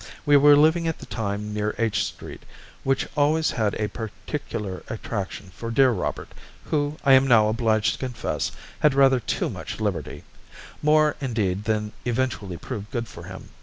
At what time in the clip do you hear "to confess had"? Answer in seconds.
7.93-8.95